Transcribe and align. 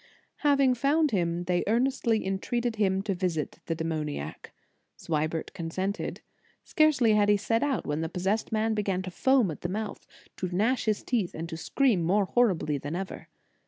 Having 0.37 0.73
found 0.73 1.11
him, 1.11 1.43
they 1.43 1.63
earn 1.67 1.85
estly 1.85 2.25
entreated 2.25 2.77
him 2.77 3.03
to 3.03 3.13
visit 3.13 3.59
the 3.67 3.75
demoniac. 3.75 4.51
Swibert 4.97 5.53
consented. 5.53 6.21
Scarcely 6.63 7.13
had 7.13 7.29
he 7.29 7.37
set 7.37 7.61
out, 7.61 7.85
when 7.85 8.01
the 8.01 8.09
possessed 8.09 8.51
man 8.51 8.73
began 8.73 9.03
to 9.03 9.11
foam 9.11 9.51
at 9.51 9.61
the 9.61 9.69
mouth, 9.69 10.07
to 10.37 10.47
gnash 10.51 10.85
his 10.85 11.03
teeth, 11.03 11.35
and 11.35 11.47
to 11.49 11.55
scream 11.55 12.01
more 12.01 12.25
horribly 12.25 12.79
than 12.79 12.95
ever. 12.95 13.27